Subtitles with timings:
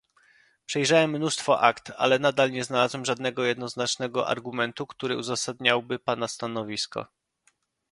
[0.65, 7.05] Przejrzałem mnóstwo akt, ale nadal nie znalazłem żadnego jednoznacznego argumentu, który uzasadniałby Pana stanowisko